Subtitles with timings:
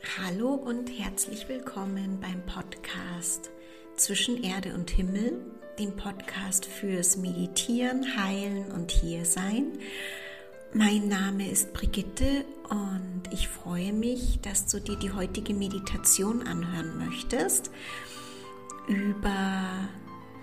[0.00, 3.50] Hallo und herzlich willkommen beim Podcast
[3.96, 5.40] Zwischen Erde und Himmel,
[5.76, 9.76] dem Podcast fürs Meditieren, Heilen und Hiersein.
[10.72, 16.96] Mein Name ist Brigitte und ich freue mich, dass du dir die heutige Meditation anhören
[16.98, 17.72] möchtest
[18.86, 19.66] über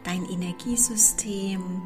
[0.04, 1.82] dein Energiesystem,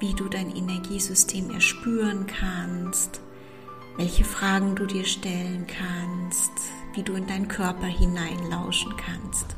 [0.00, 3.20] wie du dein Energiesystem erspüren kannst,
[3.98, 6.50] welche Fragen du dir stellen kannst,
[6.94, 9.56] wie du in deinen Körper hineinlauschen kannst.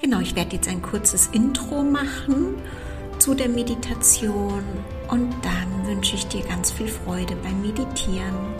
[0.00, 2.54] Genau, ich werde jetzt ein kurzes Intro machen
[3.18, 4.62] zu der Meditation
[5.08, 8.54] und dann wünsche ich dir ganz viel Freude beim Meditieren.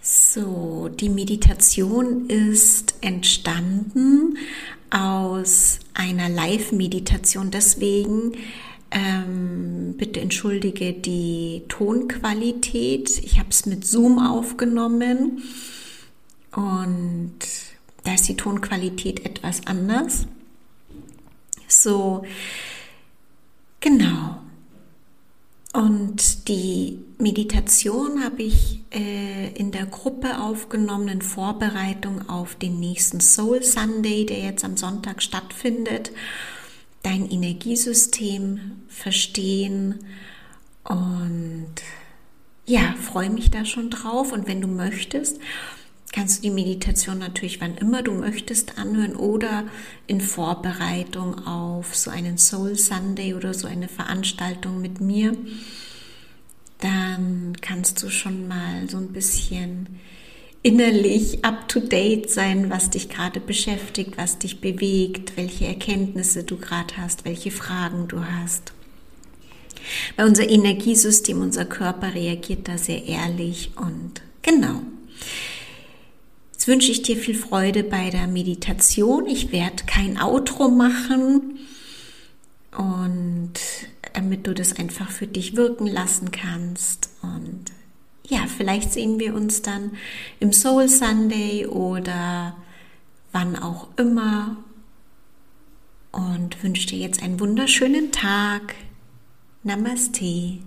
[0.00, 4.38] So, die Meditation ist entstanden
[4.90, 7.50] aus einer Live-Meditation.
[7.50, 8.32] Deswegen
[8.92, 13.18] ähm, bitte entschuldige die Tonqualität.
[13.24, 15.42] Ich habe es mit Zoom aufgenommen
[16.54, 17.32] und
[18.04, 20.26] da ist die Tonqualität etwas anders.
[21.68, 22.24] So,
[23.80, 24.42] genau.
[25.72, 33.20] Und die Meditation habe ich äh, in der Gruppe aufgenommen in Vorbereitung auf den nächsten
[33.20, 36.12] Soul Sunday, der jetzt am Sonntag stattfindet
[37.02, 40.04] dein Energiesystem verstehen
[40.84, 41.74] und
[42.66, 44.32] ja, freue mich da schon drauf.
[44.32, 45.38] Und wenn du möchtest,
[46.12, 49.64] kannst du die Meditation natürlich wann immer du möchtest anhören oder
[50.06, 55.36] in Vorbereitung auf so einen Soul Sunday oder so eine Veranstaltung mit mir.
[56.78, 60.00] Dann kannst du schon mal so ein bisschen
[60.62, 67.24] innerlich up-to-date sein, was dich gerade beschäftigt, was dich bewegt, welche Erkenntnisse du gerade hast,
[67.24, 68.72] welche Fragen du hast.
[70.16, 74.82] Weil unser Energiesystem, unser Körper reagiert da sehr ehrlich und genau.
[76.52, 79.26] Jetzt wünsche ich dir viel Freude bei der Meditation.
[79.26, 81.58] Ich werde kein Outro machen
[82.76, 83.54] und
[84.12, 87.64] damit du das einfach für dich wirken lassen kannst und
[88.32, 89.92] ja, vielleicht sehen wir uns dann
[90.40, 92.56] im Soul Sunday oder
[93.32, 94.56] wann auch immer.
[96.12, 98.74] Und wünsche dir jetzt einen wunderschönen Tag.
[99.64, 100.58] Namaste.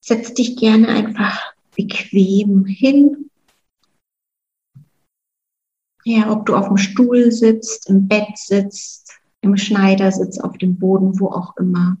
[0.00, 3.28] Setz dich gerne einfach bequem hin
[6.08, 8.97] ja, ob du auf dem Stuhl sitzt, im Bett sitzt,
[9.40, 11.98] im Schneidersitz, auf dem Boden, wo auch immer.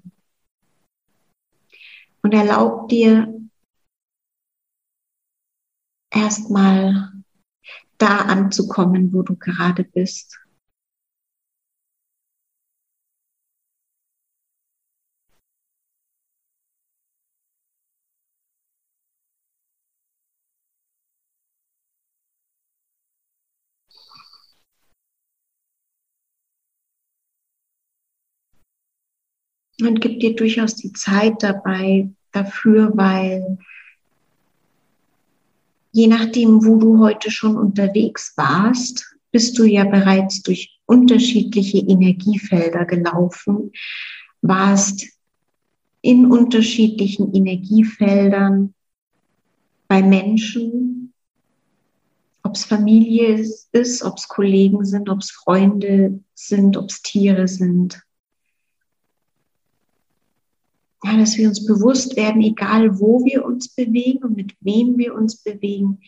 [2.22, 3.32] Und erlaub dir
[6.10, 7.12] erstmal
[7.96, 10.38] da anzukommen, wo du gerade bist.
[29.80, 33.58] Und gib dir durchaus die Zeit dabei dafür, weil
[35.92, 42.84] je nachdem, wo du heute schon unterwegs warst, bist du ja bereits durch unterschiedliche Energiefelder
[42.86, 43.72] gelaufen,
[44.40, 45.06] warst
[46.00, 48.74] in unterschiedlichen Energiefeldern
[49.86, 51.12] bei Menschen,
[52.42, 57.48] ob es Familie ist, ob es Kollegen sind, ob es Freunde sind, ob es Tiere
[57.48, 58.02] sind
[61.04, 65.14] ja, dass wir uns bewusst werden, egal wo wir uns bewegen und mit wem wir
[65.14, 66.00] uns bewegen,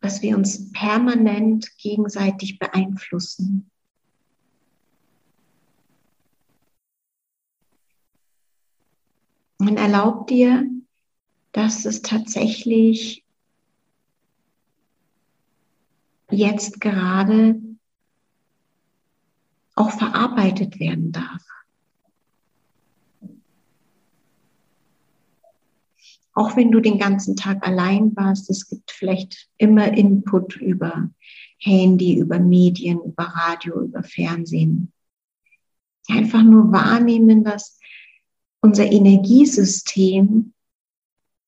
[0.00, 3.70] dass wir uns permanent gegenseitig beeinflussen.
[9.58, 10.68] Und erlaubt dir,
[11.52, 13.24] dass es tatsächlich
[16.30, 17.60] jetzt gerade
[19.74, 21.51] auch verarbeitet werden darf.
[26.34, 31.10] Auch wenn du den ganzen Tag allein warst, es gibt vielleicht immer Input über
[31.58, 34.92] Handy, über Medien, über Radio, über Fernsehen.
[36.08, 37.78] Einfach nur wahrnehmen, dass
[38.60, 40.52] unser Energiesystem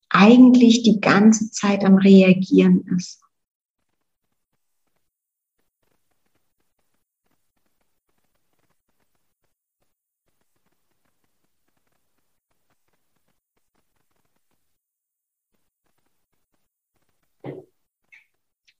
[0.09, 3.24] eigentlich die ganze Zeit am Reagieren ist.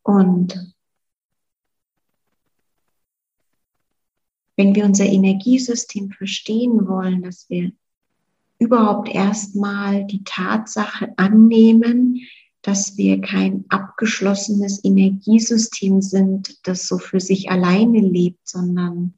[0.05, 0.75] Und
[4.55, 7.71] wenn wir unser Energiesystem verstehen wollen, dass wir
[8.59, 12.21] überhaupt erstmal die Tatsache annehmen,
[12.61, 19.15] dass wir kein abgeschlossenes Energiesystem sind, das so für sich alleine lebt, sondern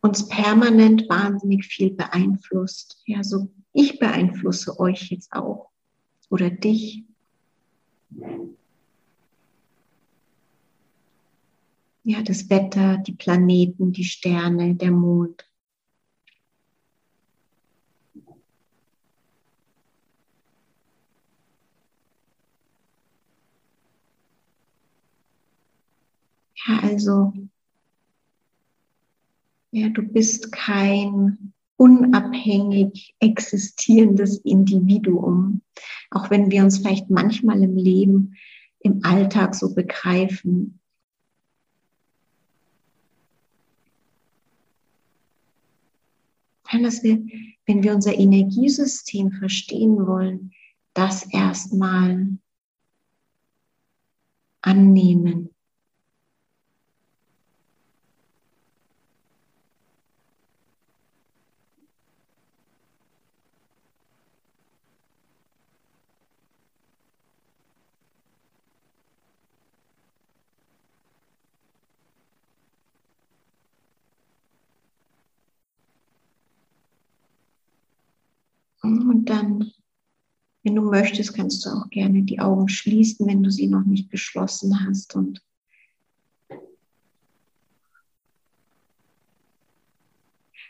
[0.00, 3.02] uns permanent wahnsinnig viel beeinflusst.
[3.06, 5.70] Ja, so ich beeinflusse euch jetzt auch
[6.28, 7.07] oder dich.
[12.04, 15.44] Ja, das Wetter, die Planeten, die Sterne, der Mond.
[26.66, 27.32] Ja, also,
[29.70, 35.62] ja, du bist kein unabhängig existierendes Individuum,
[36.10, 38.34] auch wenn wir uns vielleicht manchmal im Leben,
[38.80, 40.80] im Alltag so begreifen.
[46.82, 47.24] Dass wir,
[47.66, 50.52] wenn wir unser Energiesystem verstehen wollen,
[50.94, 52.38] das erstmal
[54.62, 55.50] annehmen.
[79.08, 79.72] Und dann,
[80.62, 84.10] wenn du möchtest, kannst du auch gerne die Augen schließen, wenn du sie noch nicht
[84.10, 85.42] geschlossen hast und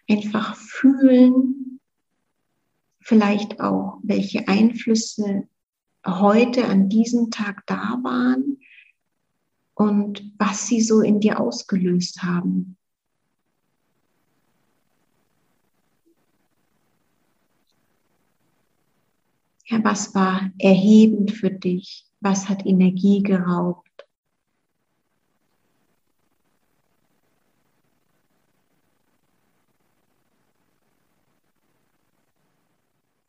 [0.09, 1.81] einfach fühlen,
[3.01, 5.49] vielleicht auch, welche Einflüsse
[6.07, 8.59] heute an diesem Tag da waren
[9.75, 12.78] und was sie so in dir ausgelöst haben.
[19.71, 22.07] Ja, was war erhebend für dich?
[22.21, 23.87] Was hat Energie geraubt?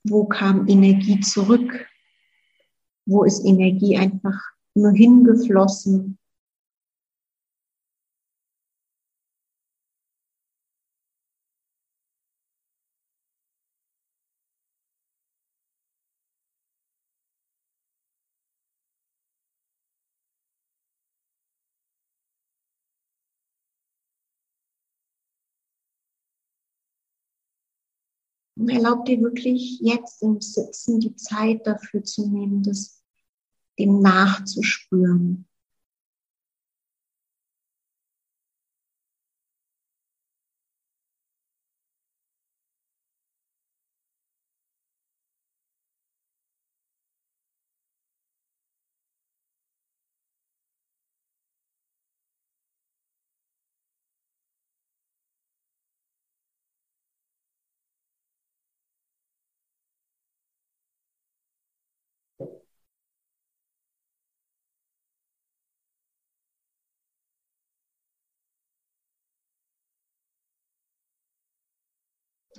[0.05, 1.87] Wo kam Energie zurück?
[3.05, 4.39] Wo ist Energie einfach
[4.75, 6.18] nur hingeflossen?
[28.69, 33.01] Und erlaub dir wirklich jetzt im Sitzen die Zeit dafür zu nehmen, das
[33.79, 35.47] dem nachzuspüren.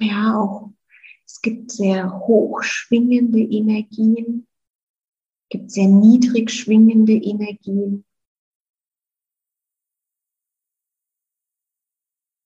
[0.00, 0.70] Ja, auch
[1.26, 4.46] es gibt sehr hochschwingende Energien,
[5.50, 8.04] gibt sehr niedrig schwingende Energien,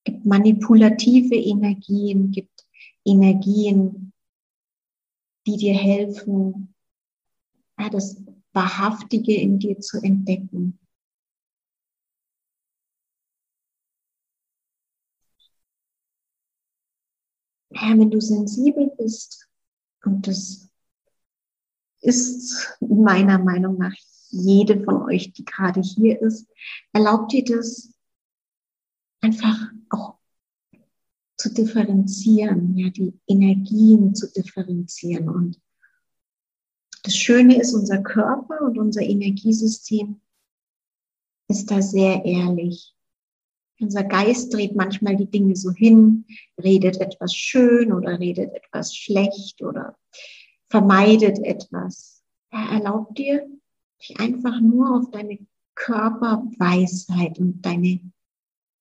[0.04, 2.66] gibt manipulative Energien, gibt
[3.04, 4.12] Energien,
[5.46, 6.74] die dir helfen,
[7.78, 8.20] ja, das
[8.52, 10.78] Wahrhaftige in dir zu entdecken.
[17.74, 19.48] Ja, wenn du sensibel bist,
[20.04, 20.68] und das
[22.00, 23.94] ist meiner Meinung nach
[24.30, 26.46] jede von euch, die gerade hier ist,
[26.92, 27.92] erlaubt dir das
[29.20, 29.56] einfach
[29.88, 30.18] auch
[31.36, 35.28] zu differenzieren, ja, die Energien zu differenzieren.
[35.28, 35.60] Und
[37.02, 40.20] das Schöne ist, unser Körper und unser Energiesystem
[41.48, 42.94] ist da sehr ehrlich.
[43.84, 46.24] Unser Geist dreht manchmal die Dinge so hin,
[46.62, 49.98] redet etwas schön oder redet etwas schlecht oder
[50.70, 52.24] vermeidet etwas.
[52.50, 53.46] Er erlaubt dir,
[54.00, 55.38] dich einfach nur auf deine
[55.74, 58.00] Körperweisheit und deine,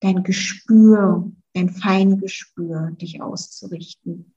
[0.00, 4.33] dein Gespür, dein Feingespür dich auszurichten.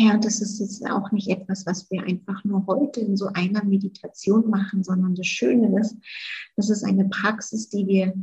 [0.00, 3.64] Ja, das ist jetzt auch nicht etwas, was wir einfach nur heute in so einer
[3.64, 5.96] Meditation machen, sondern das Schöne ist,
[6.54, 8.14] das ist eine Praxis, die wir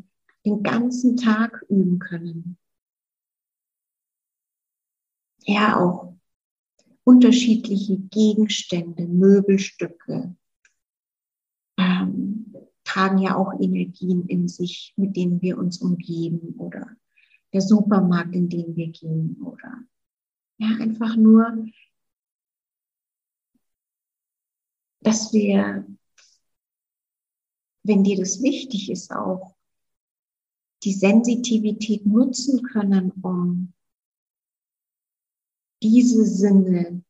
[0.45, 2.57] den ganzen Tag üben können.
[5.43, 6.13] Ja, auch
[7.03, 10.33] unterschiedliche Gegenstände, Möbelstücke
[11.77, 12.55] ähm,
[12.85, 16.87] tragen ja auch Energien in sich, mit denen wir uns umgeben oder
[17.51, 19.83] der Supermarkt, in den wir gehen oder
[20.57, 21.67] ja, einfach nur,
[25.01, 25.85] dass wir,
[27.83, 29.55] wenn dir das wichtig ist, auch
[30.83, 33.73] die Sensitivität nutzen können, um
[35.81, 37.03] diese Sinne,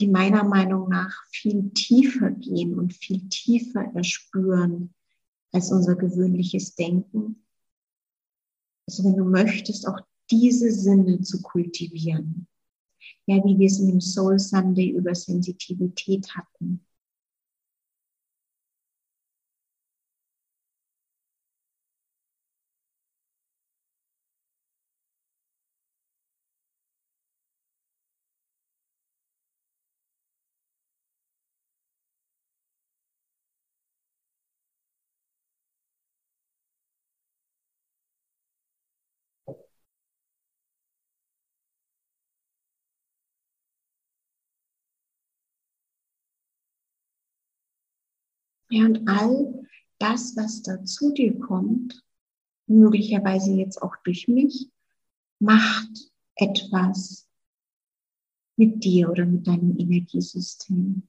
[0.00, 4.94] die meiner Meinung nach viel tiefer gehen und viel tiefer erspüren
[5.52, 7.44] als unser gewöhnliches Denken.
[8.88, 12.46] Also wenn du möchtest, auch diese Sinne zu kultivieren.
[13.26, 16.84] Ja, wie wir es in dem Soul Sunday über Sensitivität hatten.
[48.74, 49.68] Ja, und all
[50.00, 52.02] das, was da zu dir kommt,
[52.66, 54.68] möglicherweise jetzt auch durch mich,
[55.38, 57.28] macht etwas
[58.56, 61.06] mit dir oder mit deinem Energiesystem.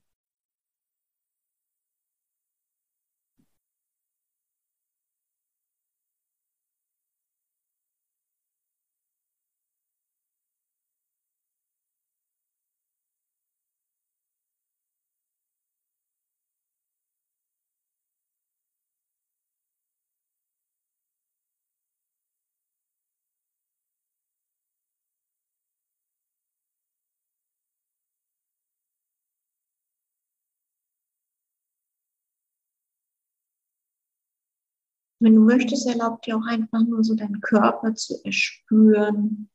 [35.19, 39.49] Wenn du möchtest, erlaub dir auch einfach nur so deinen Körper zu erspüren.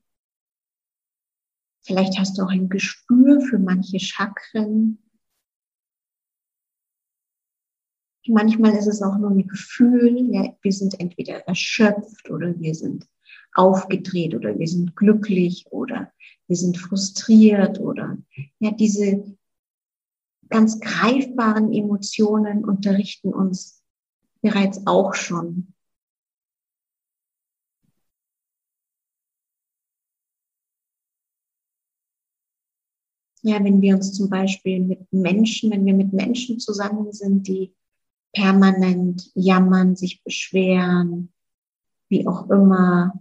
[1.82, 4.98] Vielleicht hast du auch ein Gespür für manche Chakren.
[8.26, 13.08] Manchmal ist es auch nur ein Gefühl, ja, wir sind entweder erschöpft oder wir sind
[13.54, 16.12] aufgedreht oder wir sind glücklich oder
[16.46, 18.18] wir sind frustriert oder
[18.58, 19.36] ja, diese
[20.48, 23.79] ganz greifbaren Emotionen unterrichten uns
[24.42, 25.74] bereits auch schon.
[33.42, 37.74] Ja, wenn wir uns zum Beispiel mit Menschen, wenn wir mit Menschen zusammen sind, die
[38.34, 41.32] permanent jammern, sich beschweren,
[42.08, 43.18] wie auch immer,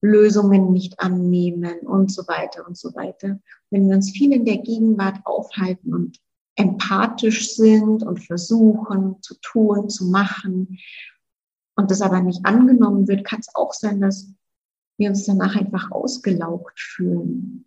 [0.00, 3.40] Lösungen nicht annehmen und so weiter und so weiter.
[3.70, 6.20] Wenn wir uns viel in der Gegenwart aufhalten und
[6.58, 10.78] empathisch sind und versuchen zu tun, zu machen
[11.76, 14.34] und das aber nicht angenommen wird, kann es auch sein, dass
[14.98, 17.64] wir uns danach einfach ausgelaugt fühlen.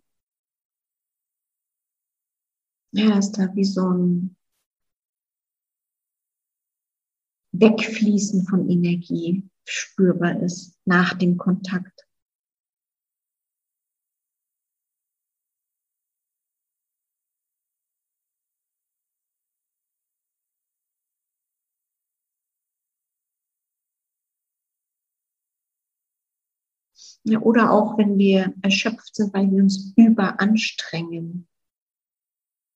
[2.92, 4.36] Ja, dass da wie so ein
[7.52, 12.06] Wegfließen von Energie spürbar ist nach dem Kontakt.
[27.24, 31.46] Ja, oder auch wenn wir erschöpft sind, weil wir uns überanstrengen.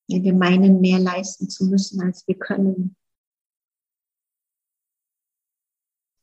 [0.07, 2.95] Ja, wir meinen, mehr leisten zu müssen, als wir können.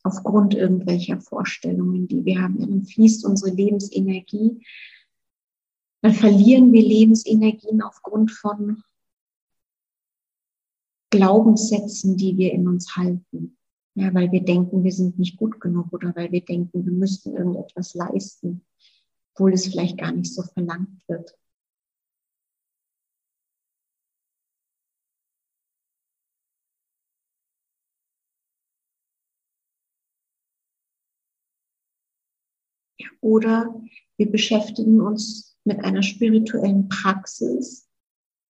[0.03, 2.61] Aufgrund irgendwelcher Vorstellungen, die wir haben.
[2.61, 4.65] dann fließt unsere Lebensenergie.
[6.03, 8.83] Dann verlieren wir Lebensenergien aufgrund von
[11.11, 13.57] Glaubenssätzen, die wir in uns halten.
[13.97, 17.37] Ja, weil wir denken, wir sind nicht gut genug oder weil wir denken, wir müssten
[17.37, 18.65] irgendetwas leisten,
[19.33, 21.37] obwohl es vielleicht gar nicht so verlangt wird.
[33.21, 33.81] Oder
[34.17, 37.89] wir beschäftigen uns mit einer spirituellen Praxis,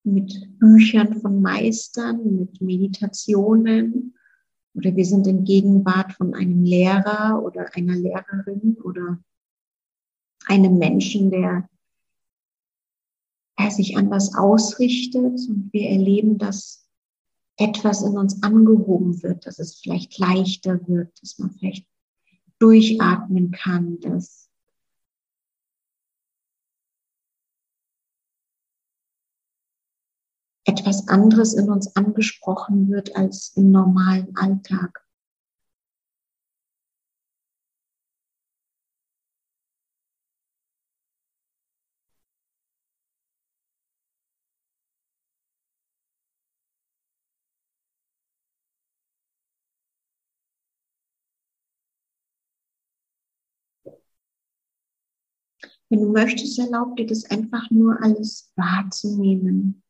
[0.03, 4.15] mit Büchern von Meistern, mit Meditationen
[4.75, 9.19] oder wir sind in Gegenwart von einem Lehrer oder einer Lehrerin oder
[10.47, 11.69] einem Menschen, der
[13.55, 15.39] er sich anders ausrichtet.
[15.47, 16.87] Und wir erleben, dass
[17.57, 21.85] etwas in uns angehoben wird, dass es vielleicht leichter wird, dass man vielleicht
[22.59, 24.42] durchatmen kann, dass
[30.73, 35.05] etwas anderes in uns angesprochen wird als im normalen Alltag.
[55.89, 59.82] Wenn du möchtest, erlaub dir das einfach nur alles wahrzunehmen.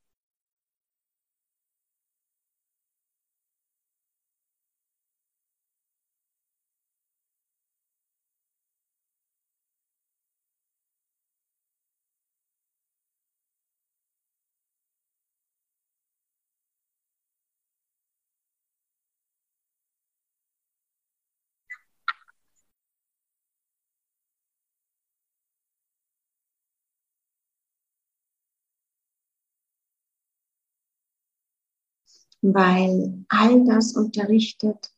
[32.44, 34.94] Weil all das unterrichtet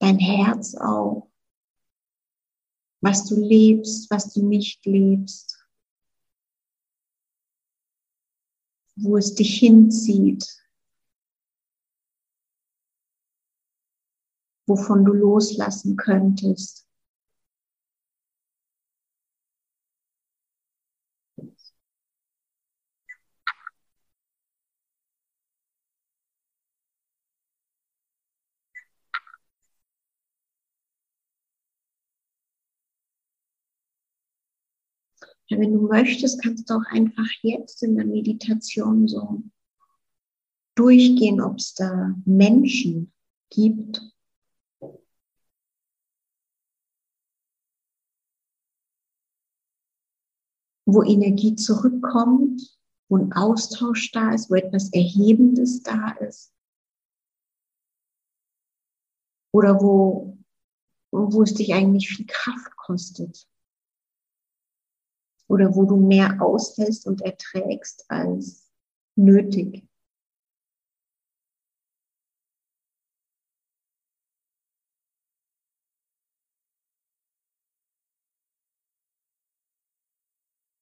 [0.00, 1.30] dein Herz auch,
[3.00, 5.64] was du lebst, was du nicht lebst,
[8.96, 10.44] wo es dich hinzieht,
[14.66, 16.81] wovon du loslassen könntest.
[35.58, 39.42] Wenn du möchtest, kannst du auch einfach jetzt in der Meditation so
[40.74, 43.12] durchgehen, ob es da Menschen
[43.50, 44.00] gibt,
[50.86, 56.52] wo Energie zurückkommt, wo ein Austausch da ist, wo etwas Erhebendes da ist.
[59.52, 60.38] Oder wo,
[61.10, 63.46] wo es dich eigentlich viel Kraft kostet
[65.52, 68.72] oder wo du mehr aushältst und erträgst als
[69.16, 69.86] nötig.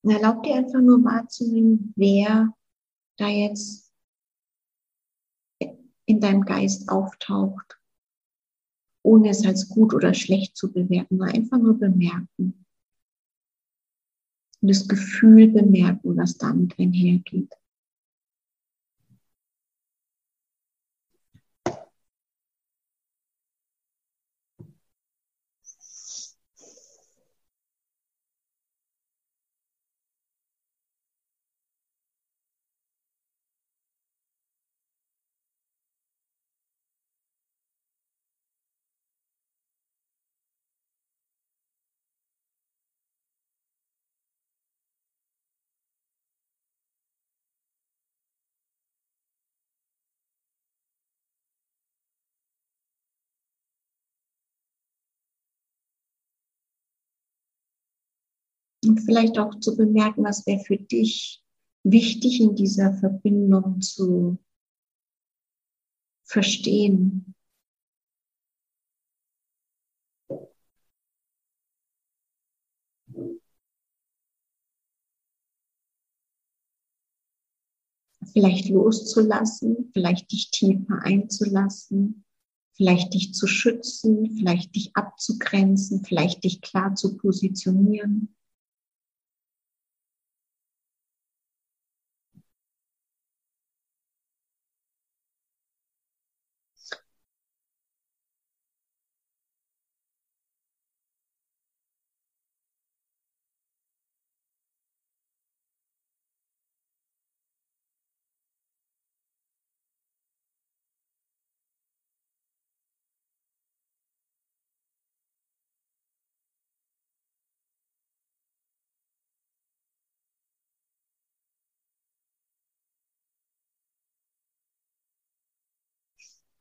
[0.04, 2.54] Erlaub dir einfach nur wahrzunehmen, wer
[3.18, 3.92] da jetzt
[6.06, 7.80] in deinem Geist auftaucht,
[9.02, 12.59] ohne es als gut oder schlecht zu bewerten, einfach nur bemerken
[14.60, 17.52] und das Gefühl bemerken, was damit einhergeht.
[58.90, 61.44] Und vielleicht auch zu bemerken, was wäre für dich
[61.84, 64.36] wichtig in dieser Verbindung zu
[66.24, 67.36] verstehen.
[78.32, 82.24] Vielleicht loszulassen, vielleicht dich tiefer einzulassen,
[82.72, 88.34] vielleicht dich zu schützen, vielleicht dich abzugrenzen, vielleicht dich klar zu positionieren.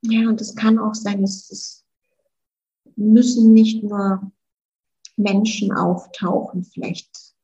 [0.02, 1.86] Ja, und es kann auch sein, es, es
[2.96, 4.32] müssen nicht nur
[5.16, 7.34] Menschen auftauchen, vielleicht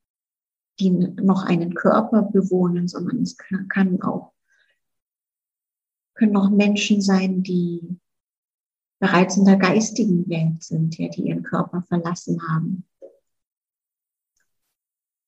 [0.79, 4.33] die noch einen Körper bewohnen, sondern es kann auch,
[6.15, 7.99] können auch Menschen sein, die
[8.99, 12.87] bereits in der geistigen Welt sind, ja, die ihren Körper verlassen haben.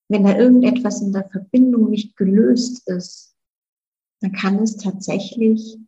[0.09, 3.37] Wenn da irgendetwas in der Verbindung nicht gelöst ist,
[4.21, 5.79] dann kann es tatsächlich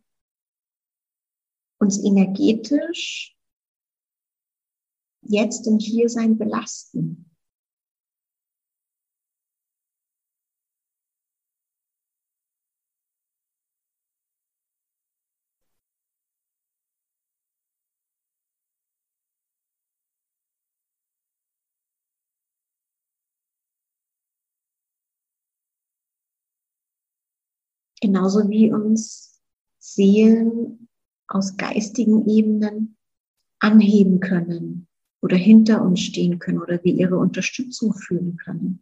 [1.81, 3.35] uns energetisch
[5.23, 7.27] jetzt im Hiersein belasten.
[28.01, 29.39] Genauso wie uns
[29.77, 30.80] Seelen
[31.33, 32.97] aus geistigen Ebenen
[33.59, 34.87] anheben können
[35.21, 38.81] oder hinter uns stehen können oder wir ihre Unterstützung fühlen können.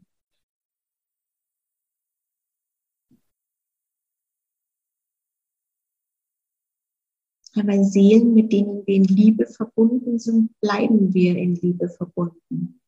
[7.56, 12.80] Aber Seelen, mit denen wir in Liebe verbunden sind, bleiben wir in Liebe verbunden.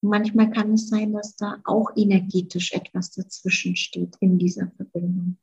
[0.00, 5.38] manchmal kann es sein, dass da auch energetisch etwas dazwischen steht in dieser Verbindung.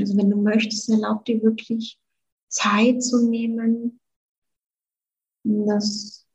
[0.00, 2.00] Also wenn du möchtest, erlaub dir wirklich
[2.48, 4.00] Zeit zu nehmen,
[5.44, 6.26] das,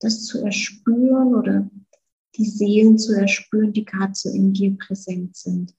[0.00, 1.70] das zu erspüren oder
[2.36, 5.74] die Seelen zu erspüren, die gerade so in dir präsent sind.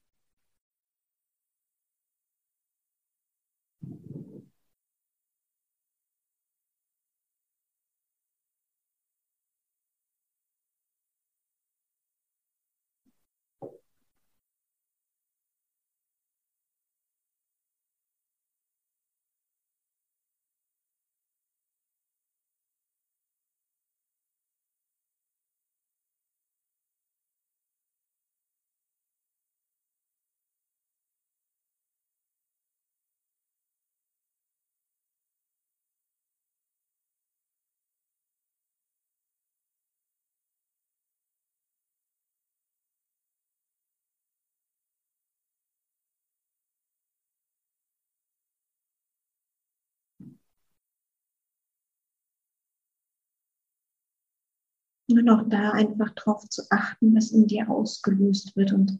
[55.18, 58.72] Und auch da einfach darauf zu achten, was in dir ausgelöst wird.
[58.72, 59.00] Und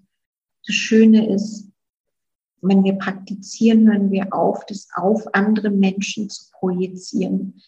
[0.66, 1.72] das Schöne ist,
[2.62, 7.62] wenn wir praktizieren, hören wir auf, das auf andere Menschen zu projizieren,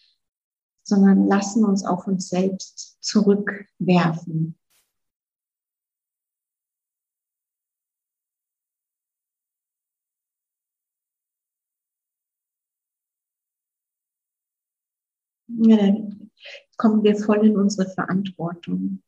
[0.84, 4.56] sondern lassen uns auf uns selbst zurückwerfen.
[15.46, 16.23] Ja, dann
[16.76, 19.02] kommen wir voll in unsere Verantwortung.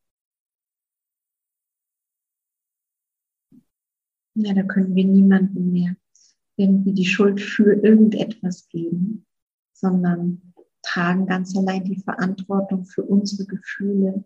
[4.34, 5.96] Ja, da können wir niemandem mehr
[6.56, 9.26] irgendwie die Schuld für irgendetwas geben,
[9.72, 14.24] sondern tragen ganz allein die Verantwortung für unsere Gefühle.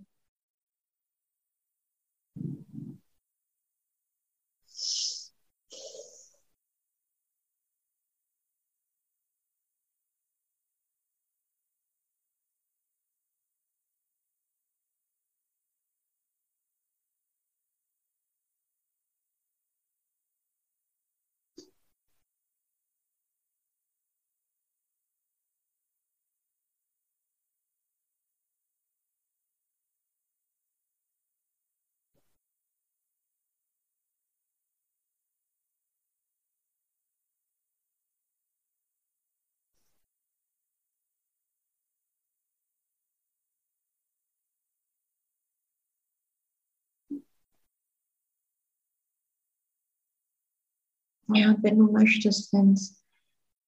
[51.34, 53.02] Ja, wenn du möchtest, wenn es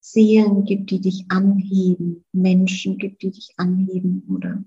[0.01, 4.65] Seelen gibt, die dich anheben, Menschen gibt, die dich anheben oder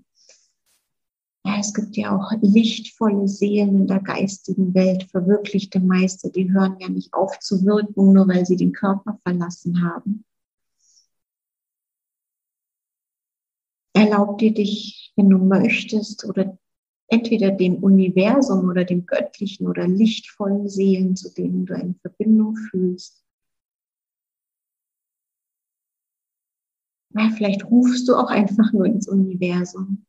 [1.44, 6.76] ja, es gibt ja auch lichtvolle Seelen in der geistigen Welt, verwirklichte Meister, die hören
[6.80, 10.24] ja nicht auf zu wirken, nur weil sie den Körper verlassen haben.
[13.92, 16.58] Erlaub dir dich, wenn du möchtest, oder
[17.08, 23.24] entweder dem Universum oder dem göttlichen oder lichtvollen Seelen, zu denen du eine Verbindung fühlst.
[27.10, 30.04] Ja, vielleicht rufst du auch einfach nur ins Universum.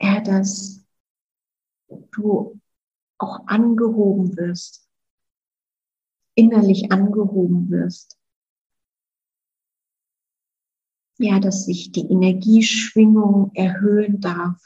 [0.00, 0.84] Ja, dass
[2.12, 2.60] du
[3.18, 4.88] auch angehoben wirst,
[6.34, 8.18] innerlich angehoben wirst
[11.18, 14.56] ja, dass sich die Energieschwingung erhöhen darf.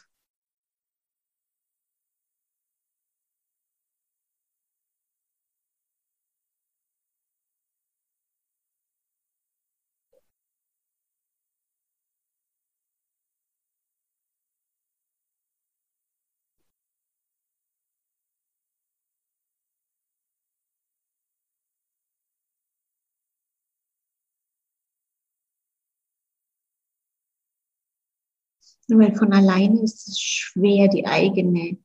[28.91, 31.77] Weil von alleine ist es schwer, die eigene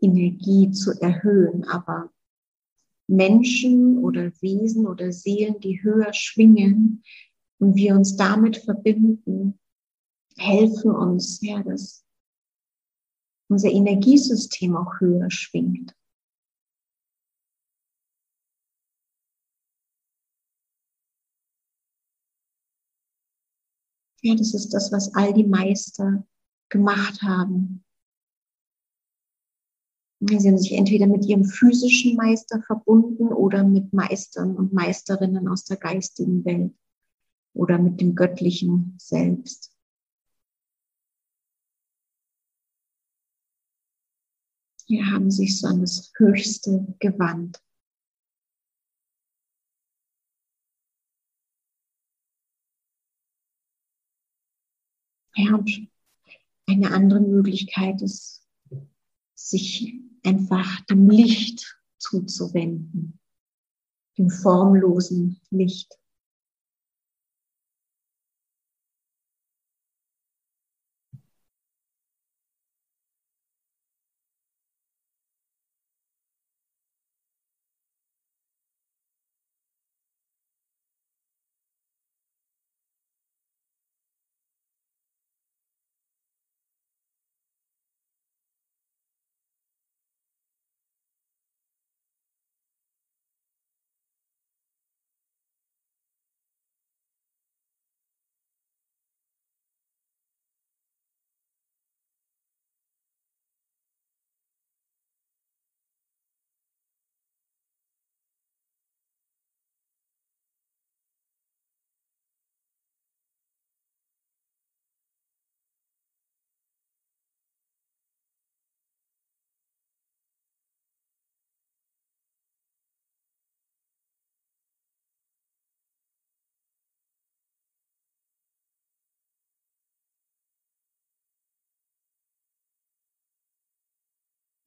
[0.00, 1.64] Energie zu erhöhen.
[1.64, 2.10] Aber
[3.06, 7.02] Menschen oder Wesen oder Seelen, die höher schwingen
[7.58, 9.58] und wir uns damit verbinden,
[10.36, 12.04] helfen uns, ja, dass
[13.48, 15.94] unser Energiesystem auch höher schwingt.
[24.22, 26.26] Ja, das ist das, was all die Meister
[26.68, 27.84] gemacht haben.
[30.20, 35.64] Sie haben sich entweder mit ihrem physischen Meister verbunden oder mit Meistern und Meisterinnen aus
[35.64, 36.74] der geistigen Welt
[37.54, 39.72] oder mit dem göttlichen Selbst.
[44.86, 47.62] Hier haben sich so an das Höchste gewandt.
[55.36, 55.88] Ja, und
[56.68, 58.46] eine andere Möglichkeit ist,
[59.34, 63.18] sich einfach dem Licht zuzuwenden,
[64.18, 65.98] dem formlosen Licht.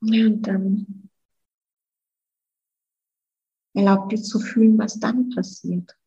[0.02, 1.10] Ja, und dann
[3.74, 5.98] erlaub dir zu fühlen, was dann passiert.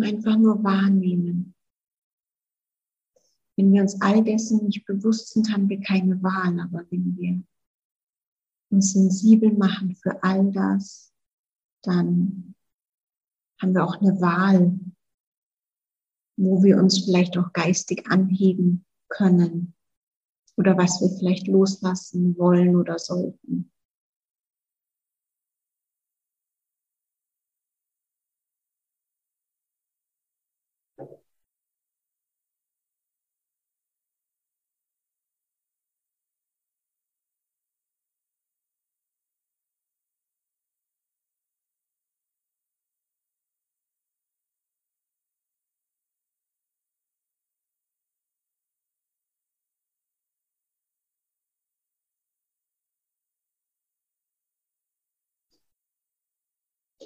[0.00, 1.47] Einfach nur wahrnehmen.
[3.58, 6.60] Wenn wir uns all dessen nicht bewusst sind, haben wir keine Wahl.
[6.60, 7.42] Aber wenn wir
[8.70, 11.12] uns sensibel machen für all das,
[11.82, 12.54] dann
[13.60, 14.78] haben wir auch eine Wahl,
[16.36, 19.74] wo wir uns vielleicht auch geistig anheben können
[20.56, 23.72] oder was wir vielleicht loslassen wollen oder sollten.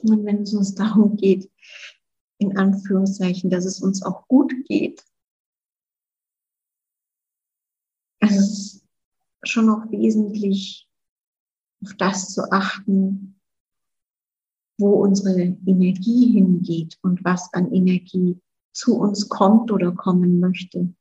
[0.02, 1.50] Und wenn es uns darum geht,
[2.38, 5.04] in Anführungszeichen, dass es uns auch gut geht,
[8.18, 8.84] es ist
[9.44, 10.88] schon auch wesentlich,
[11.84, 13.40] auf das zu achten,
[14.78, 18.40] wo unsere Energie hingeht und was an Energie
[18.72, 20.94] zu uns kommt oder kommen möchte.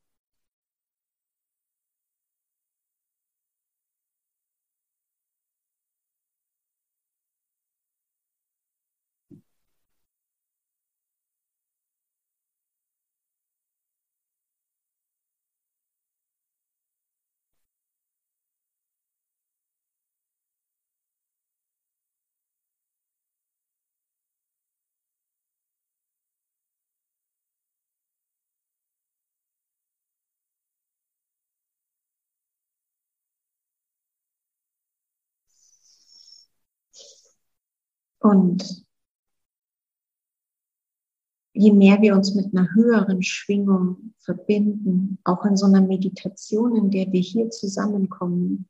[38.21, 38.85] Und
[41.53, 46.91] je mehr wir uns mit einer höheren Schwingung verbinden, auch in so einer Meditation, in
[46.91, 48.69] der wir hier zusammenkommen,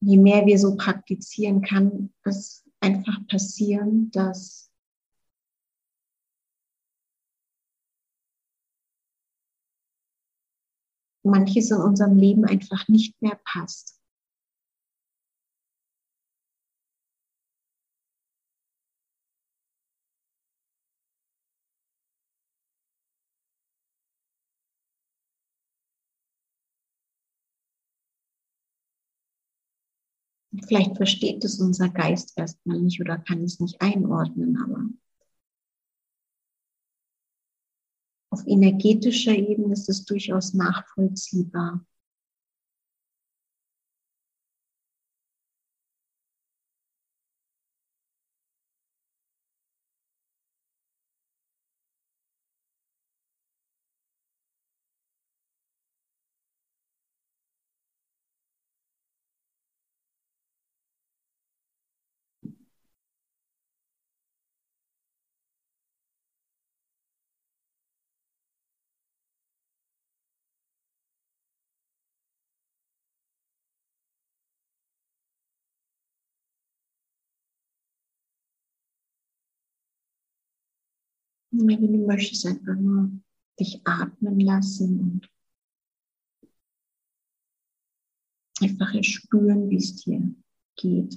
[0.00, 4.70] je mehr wir so praktizieren, kann es einfach passieren, dass
[11.22, 13.95] manches in unserem Leben einfach nicht mehr passt.
[30.66, 34.84] Vielleicht versteht es unser Geist erstmal nicht oder kann es nicht einordnen, aber
[38.30, 41.86] auf energetischer Ebene ist es durchaus nachvollziehbar.
[81.58, 83.10] Wenn du möchtest, einfach nur
[83.58, 85.30] dich atmen lassen und
[88.60, 90.34] einfach spüren, wie es dir
[90.76, 91.16] geht.